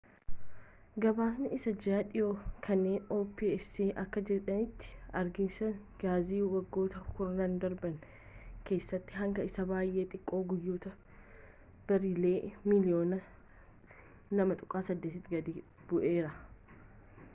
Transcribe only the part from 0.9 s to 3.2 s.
gabaasa isaa ji'aa dhihoo kanaan